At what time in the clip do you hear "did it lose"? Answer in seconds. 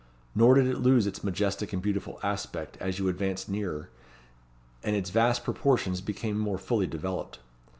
0.55-1.05